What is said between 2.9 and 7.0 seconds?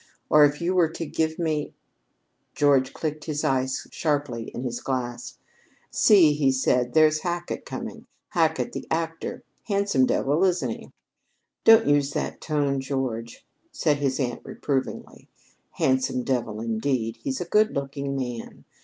clicked his ice sharply in his glass. "See," he said,